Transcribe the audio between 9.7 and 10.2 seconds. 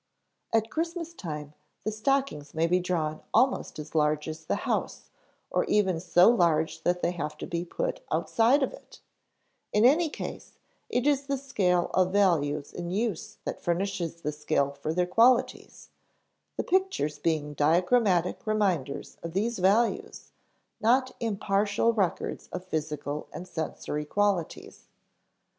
in any